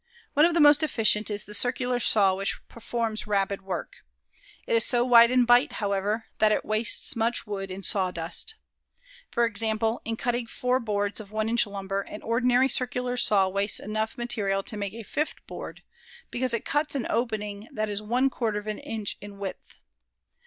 [0.33, 3.97] One of the most efficient is the circular saw which performs rapid work.
[4.65, 8.55] It is so wide in bite, however, that it wastes much wood in sawdust.
[9.29, 13.79] For example, in cutting four boards of one inch lumber, an ordinary circular saw wastes
[13.79, 15.83] enough material to make a fifth board,
[16.31, 19.77] because it cuts an opening that is one quarter of an inch in width.